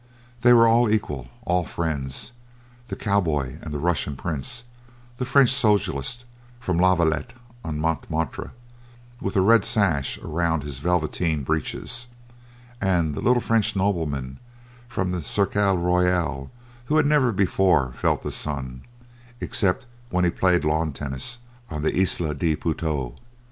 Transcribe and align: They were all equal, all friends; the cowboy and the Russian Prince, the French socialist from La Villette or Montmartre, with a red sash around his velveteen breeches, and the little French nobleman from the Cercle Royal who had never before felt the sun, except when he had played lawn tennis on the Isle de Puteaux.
They 0.39 0.51
were 0.51 0.67
all 0.67 0.89
equal, 0.89 1.27
all 1.45 1.63
friends; 1.63 2.31
the 2.87 2.95
cowboy 2.95 3.57
and 3.61 3.71
the 3.71 3.77
Russian 3.77 4.15
Prince, 4.15 4.63
the 5.17 5.25
French 5.25 5.51
socialist 5.51 6.25
from 6.59 6.79
La 6.79 6.95
Villette 6.95 7.33
or 7.63 7.71
Montmartre, 7.71 8.49
with 9.19 9.35
a 9.35 9.41
red 9.41 9.63
sash 9.63 10.17
around 10.17 10.63
his 10.63 10.79
velveteen 10.79 11.43
breeches, 11.43 12.07
and 12.81 13.13
the 13.13 13.21
little 13.21 13.41
French 13.41 13.75
nobleman 13.75 14.39
from 14.89 15.11
the 15.11 15.21
Cercle 15.21 15.77
Royal 15.77 16.49
who 16.85 16.97
had 16.97 17.05
never 17.05 17.31
before 17.31 17.91
felt 17.93 18.23
the 18.23 18.31
sun, 18.31 18.81
except 19.39 19.85
when 20.09 20.23
he 20.25 20.31
had 20.31 20.39
played 20.39 20.65
lawn 20.65 20.93
tennis 20.93 21.37
on 21.69 21.83
the 21.83 21.95
Isle 21.95 22.33
de 22.33 22.55
Puteaux. 22.55 23.13